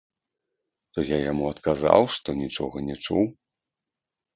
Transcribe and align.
То 0.95 0.99
я 1.11 1.19
яму 1.31 1.45
адказаў, 1.57 2.09
што 2.19 2.29
нічога 2.43 2.87
не 2.91 2.95
чуў. 3.05 3.23